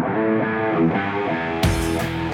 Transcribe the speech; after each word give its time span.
Thank 0.00 1.12
you. 1.12 1.17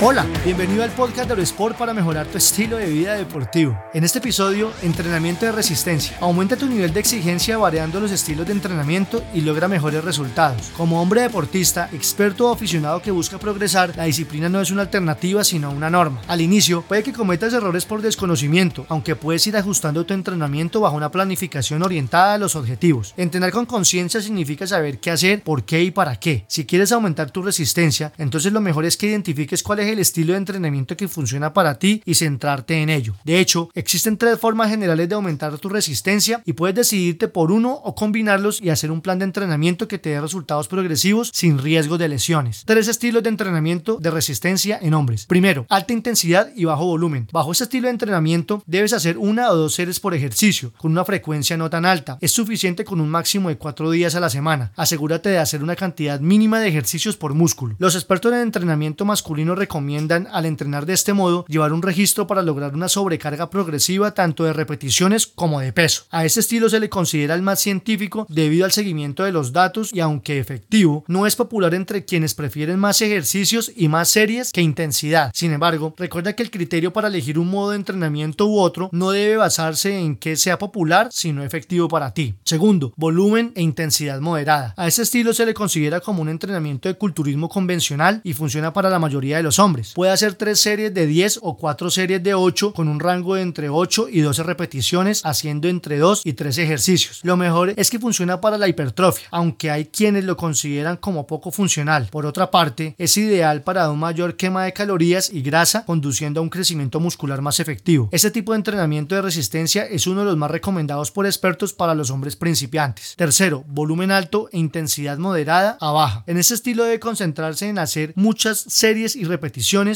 Hola, 0.01 0.27
bienvenido 0.45 0.83
al 0.83 0.91
podcast 0.91 1.31
de 1.31 1.43
Sport 1.45 1.79
para 1.79 1.95
mejorar 1.95 2.27
tu 2.27 2.37
estilo 2.37 2.77
de 2.77 2.87
vida 2.87 3.15
deportivo. 3.15 3.79
En 3.95 4.03
este 4.03 4.19
episodio, 4.19 4.73
entrenamiento 4.83 5.47
de 5.47 5.53
resistencia. 5.53 6.19
Aumenta 6.21 6.57
tu 6.57 6.67
nivel 6.67 6.93
de 6.93 6.99
exigencia 6.99 7.59
variando 7.59 8.01
los 8.01 8.11
estilos 8.11 8.45
de 8.45 8.53
entrenamiento 8.53 9.23
y 9.33 9.43
logra 9.43 9.69
mejores 9.69 10.03
resultados. 10.03 10.73
Como 10.77 11.01
hombre 11.01 11.23
deportista, 11.23 11.89
experto 11.93 12.49
o 12.49 12.53
aficionado 12.53 13.01
que 13.01 13.13
busca 13.13 13.39
progresar, 13.39 13.95
la 13.97 14.05
disciplina 14.05 14.49
no 14.49 14.61
es 14.61 14.73
una 14.73 14.83
alternativa 14.83 15.45
sino 15.45 15.71
una 15.71 15.91
norma. 15.91 16.21
Al 16.27 16.41
inicio, 16.41 16.83
puede 16.83 17.05
que 17.05 17.13
cometas 17.13 17.55
errores 17.55 17.87
por 17.87 18.03
desconocimiento, 18.03 18.85
aunque 18.89 19.15
puedes 19.15 19.47
ir 19.47 19.57
ajustando 19.57 20.05
tu 20.05 20.13
entrenamiento 20.13 20.81
bajo 20.81 20.97
una 20.97 21.13
planificación 21.13 21.85
orientada 21.85 22.35
a 22.35 22.39
los 22.39 22.57
objetivos. 22.57 23.15
Entrenar 23.17 23.53
con 23.53 23.65
conciencia 23.65 24.21
significa 24.21 24.67
saber 24.67 24.99
qué 24.99 25.13
hacer, 25.13 25.43
por 25.43 25.65
qué 25.65 25.85
y 25.85 25.93
para 25.93 26.17
qué. 26.17 26.45
Si 26.49 26.67
quieres 26.67 26.91
aumentar 26.91 27.31
tu 27.31 27.43
resistencia, 27.43 28.13
entonces 28.19 28.53
lo 28.53 28.61
mejor 28.61 28.85
es 28.85 28.97
que 28.97 29.07
identifiques 29.07 29.63
cuál 29.63 29.79
es 29.79 29.84
el 29.89 29.99
estilo 29.99 30.33
de 30.33 30.39
entrenamiento 30.39 30.97
que 30.97 31.09
funciona 31.09 31.53
para 31.53 31.79
ti 31.79 32.03
y 32.05 32.15
centrarte 32.15 32.83
en 32.83 32.91
ello. 32.91 33.15
De 33.25 33.39
hecho, 33.39 33.71
existen 33.75 34.17
tres 34.17 34.39
formas 34.39 34.71
generales 34.71 35.09
de 35.09 35.15
aumentar 35.15 35.59
tu 35.59 35.69
resistencia 35.69 36.43
y 36.45 36.55
puedes 36.55 36.77
decidirte 36.77 37.29
por 37.29 37.53
uno 37.53 37.73
o 37.73 37.95
combinarlos 37.95 38.61
y 38.61 38.71
hacer 38.71 38.91
un 38.91 39.01
plan 39.01 39.19
de 39.19 39.25
entrenamiento 39.25 39.89
que 39.89 39.99
te 39.99 40.11
dé 40.11 40.21
resultados 40.21 40.69
progresivos 40.69 41.31
sin 41.33 41.59
riesgo 41.59 41.99
de 41.99 42.09
lesiones. 42.09 42.63
Tres 42.65 42.89
estilos 42.89 43.23
de 43.23 43.29
entrenamiento 43.29 43.99
de 44.01 44.11
resistencia 44.11 44.79
en 44.81 44.95
hombres. 44.95 45.27
Primero, 45.27 45.67
alta 45.69 45.93
intensidad 45.93 46.51
y 46.55 46.65
bajo 46.65 46.87
volumen. 46.87 47.29
Bajo 47.33 47.53
este 47.53 47.65
estilo 47.65 47.89
de 47.89 47.93
entrenamiento 47.93 48.63
debes 48.67 48.93
hacer 48.93 49.19
una 49.19 49.51
o 49.51 49.57
dos 49.57 49.75
series 49.75 50.01
por 50.01 50.15
ejercicio 50.15 50.73
con 50.79 50.93
una 50.93 51.05
frecuencia 51.05 51.57
no 51.57 51.71
tan 51.71 51.85
alta. 51.85 52.19
Es 52.21 52.33
suficiente 52.33 52.85
con 52.85 53.01
un 53.01 53.09
máximo 53.09 53.49
de 53.49 53.59
cuatro 53.59 53.91
días 53.91 54.15
a 54.15 54.21
la 54.21 54.31
semana. 54.31 54.73
Asegúrate 54.77 55.29
de 55.29 55.39
hacer 55.39 55.63
una 55.63 55.77
cantidad 55.77 56.21
mínima 56.21 56.61
de 56.61 56.69
ejercicios 56.69 57.17
por 57.17 57.35
músculo. 57.35 57.75
Los 57.79 57.95
expertos 57.95 58.33
en 58.33 58.41
entrenamiento 58.41 59.05
masculino 59.05 59.55
recomiendan 59.55 59.74
recomiendan 59.75 60.29
al 60.31 60.47
entrenar 60.47 60.87
de 60.87 60.93
este 60.93 61.15
modo 61.15 61.45
llevar 61.49 61.73
un 61.73 61.83
registro 61.83 62.29
para 62.29 62.43
lograr 62.43 62.75
una 62.75 62.89
sobrecarga 62.89 63.51
progresiva 63.51 64.15
tanto 64.15 64.45
de 64.45 64.53
repeticiones 64.53 65.27
como 65.27 65.59
de 65.59 65.73
peso. 65.73 66.05
A 66.13 66.25
este 66.25 66.39
estilo 66.39 66.69
se 66.69 66.79
le 66.79 66.89
considera 66.89 67.35
el 67.35 67.43
más 67.43 67.59
científico 67.59 68.25
debido 68.29 68.67
al 68.67 68.71
seguimiento 68.71 69.25
de 69.25 69.33
los 69.33 69.53
datos 69.53 69.91
y 69.93 69.99
aunque 69.99 70.39
efectivo, 70.39 71.03
no 71.09 71.27
es 71.27 71.35
popular 71.35 71.75
entre 71.75 72.05
quienes 72.05 72.35
prefieren 72.35 72.79
más 72.79 73.03
ejercicios 73.03 73.73
y 73.75 73.89
más 73.89 74.11
series 74.11 74.53
que 74.53 74.61
intensidad. 74.61 75.33
Sin 75.35 75.53
embargo, 75.53 75.93
recuerda 75.99 76.35
que 76.35 76.45
el 76.45 76.53
criterio 76.53 76.93
para 76.93 77.09
elegir 77.09 77.37
un 77.37 77.51
modo 77.51 77.71
de 77.71 77.77
entrenamiento 77.77 78.47
u 78.47 78.61
otro 78.61 78.91
no 78.93 79.11
debe 79.11 79.39
basarse 79.39 79.99
en 79.99 80.15
que 80.15 80.37
sea 80.37 80.57
popular, 80.57 81.09
sino 81.11 81.43
efectivo 81.43 81.89
para 81.89 82.15
ti. 82.15 82.37
Segundo, 82.45 82.93
volumen 82.95 83.51
e 83.57 83.63
intensidad 83.63 84.21
moderada. 84.21 84.73
A 84.77 84.87
este 84.87 85.03
estilo 85.03 85.35
se 85.35 85.47
le 85.47 85.53
considera 85.53 85.99
como 85.99 86.23
un 86.23 86.29
entrenamiento 86.29 86.89
de 86.89 86.95
culturismo 86.95 87.49
convencional 87.49 88.21
y 88.23 88.35
funciona 88.35 88.73
para 88.73 88.89
la 88.89 89.01
mayoría 89.01 89.39
de 89.39 89.43
los 89.43 89.59
hombres. 89.59 89.64
Puede 89.95 90.13
hacer 90.13 90.35
tres 90.35 90.61
series 90.61 90.93
de 90.93 91.07
10 91.07 91.41
o 91.43 91.57
cuatro 91.57 91.91
series 91.91 92.23
de 92.23 92.35
8 92.35 92.75
con 92.75 92.87
un 92.87 93.01
rango 93.01 93.35
de 93.35 93.43
entre 93.43 93.71
8 93.71 94.09
y 94.11 94.21
12 94.21 94.43
repeticiones 94.43 95.25
haciendo 95.25 95.69
entre 95.69 95.97
2 95.97 96.21
y 96.25 96.35
3 96.35 96.59
ejercicios. 96.59 97.21
Lo 97.23 97.39
mejor 97.39 97.73
es 97.77 97.89
que 97.89 97.99
funciona 97.99 98.43
para 98.43 98.59
la 98.59 98.69
hipertrofia, 98.69 99.27
aunque 99.31 99.71
hay 99.71 99.87
quienes 99.87 100.25
lo 100.25 100.37
consideran 100.37 100.99
como 100.99 101.27
poco 101.27 101.51
funcional. 101.51 102.09
Por 102.11 102.27
otra 102.27 102.51
parte, 102.51 102.95
es 102.99 103.17
ideal 103.17 103.63
para 103.63 103.91
un 103.91 103.99
mayor 103.99 104.37
quema 104.37 104.65
de 104.65 104.75
calorías 104.75 105.31
y 105.33 105.41
grasa 105.41 105.87
conduciendo 105.87 106.41
a 106.41 106.43
un 106.43 106.51
crecimiento 106.51 107.01
muscular 107.01 107.41
más 107.41 107.59
efectivo. 107.59 108.11
Este 108.13 108.31
tipo 108.31 108.53
de 108.53 108.59
entrenamiento 108.59 109.15
de 109.15 109.23
resistencia 109.23 109.85
es 109.87 110.07
uno 110.07 110.21
de 110.21 110.27
los 110.27 110.37
más 110.37 110.51
recomendados 110.51 111.11
por 111.11 111.25
expertos 111.25 111.73
para 111.73 111.95
los 111.95 112.11
hombres 112.11 112.37
principiantes. 112.37 113.15
Tercero, 113.17 113.65
volumen 113.67 114.11
alto 114.11 114.51
e 114.53 114.59
intensidad 114.59 115.17
moderada 115.17 115.79
a 115.81 115.91
baja. 115.91 116.25
En 116.27 116.37
este 116.37 116.53
estilo 116.53 116.85
debe 116.85 117.01
concentrarse 117.01 117.69
en 117.69 117.79
hacer 117.79 118.13
muchas 118.15 118.59
series 118.59 119.17
y 119.17 119.25
repeticiones 119.25 119.54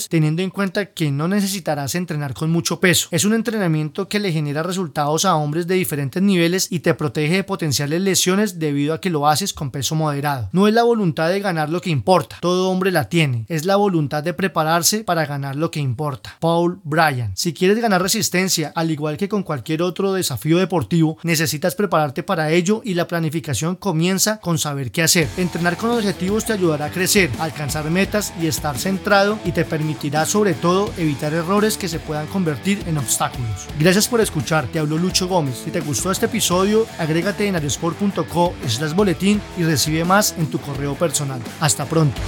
teniendo 0.09 0.43
en 0.43 0.51
cuenta 0.51 0.87
que 0.87 1.11
no 1.11 1.29
necesitarás 1.29 1.95
entrenar 1.95 2.35
con 2.35 2.51
mucho 2.51 2.81
peso. 2.81 3.09
Es 3.11 3.25
un 3.25 3.35
entrenamiento 3.35 4.09
que 4.09 4.21
le 4.21 4.33
genera 4.33 4.63
resultados 4.63 5.25
a 5.25 5.35
hombres 5.35 5.67
de 5.67 5.75
diferentes 5.75 6.23
niveles 6.23 6.69
y 6.71 6.81
te 6.81 6.95
protege 6.95 7.37
de 7.37 7.45
potenciales 7.45 8.01
lesiones 8.01 8.59
debido 8.59 8.95
a 8.95 9.01
que 9.01 9.11
lo 9.11 9.27
haces 9.29 9.53
con 9.53 9.71
peso 9.71 9.95
moderado. 9.95 10.49
No 10.53 10.69
es 10.69 10.75
la 10.75 10.85
voluntad 10.85 11.29
de 11.29 11.41
ganar 11.41 11.71
lo 11.71 11.81
que 11.81 11.91
importa, 11.91 12.39
todo 12.41 12.71
hombre 12.71 12.91
la 12.91 13.09
tiene, 13.09 13.47
es 13.49 13.65
la 13.65 13.77
voluntad 13.77 14.23
de 14.23 14.35
prepararse 14.35 15.05
para 15.05 15.27
ganar 15.27 15.57
lo 15.57 15.71
que 15.71 15.81
importa. 15.81 16.37
Paul 16.41 16.81
Bryan. 16.85 17.33
Si 17.35 17.53
quieres 17.53 17.81
ganar 17.81 18.03
resistencia, 18.03 18.73
al 18.75 18.91
igual 18.91 19.17
que 19.17 19.29
con 19.29 19.43
cualquier 19.43 19.83
otro 19.83 20.13
desafío 20.13 20.59
deportivo, 20.59 21.19
necesitas 21.23 21.75
prepararte 21.75 22.23
para 22.23 22.51
ello 22.51 22.81
y 22.85 22.95
la 22.95 23.09
planificación 23.09 23.77
comienza 23.77 24.39
con 24.41 24.59
saber 24.59 24.93
qué 24.93 25.03
hacer. 25.03 25.29
Entrenar 25.37 25.77
con 25.77 25.91
objetivos 25.91 26.45
te 26.45 26.53
ayudará 26.53 26.87
a 26.87 26.91
crecer, 26.91 27.31
alcanzar 27.39 27.91
metas 27.91 28.33
y 28.41 28.47
estar 28.47 28.79
centrado 28.79 29.39
y 29.49 29.53
te 29.53 29.65
permitirá 29.65 30.27
sobre 30.27 30.53
todo 30.53 30.93
evitar 30.99 31.33
errores 31.33 31.79
que 31.79 31.89
se 31.89 31.99
puedan 31.99 32.27
convertir 32.27 32.83
en 32.87 32.99
obstáculos. 32.99 33.67
Gracias 33.81 34.07
por 34.07 34.21
escuchar, 34.21 34.67
te 34.67 34.79
habló 34.79 34.99
Lucho 34.99 35.27
Gómez. 35.27 35.63
Si 35.65 35.71
te 35.71 35.81
gustó 35.81 36.11
este 36.11 36.27
episodio, 36.27 36.87
agrégate 36.99 37.47
en 37.47 37.55
aeriosport.co 37.55 38.53
slash 38.67 38.93
boletín 38.93 39.41
y 39.57 39.63
recibe 39.63 40.05
más 40.05 40.35
en 40.37 40.49
tu 40.49 40.61
correo 40.61 40.95
personal. 40.97 41.41
Hasta 41.61 41.87
pronto. 41.87 42.21